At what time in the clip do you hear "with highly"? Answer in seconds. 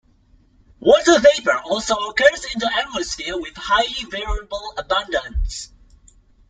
3.39-4.09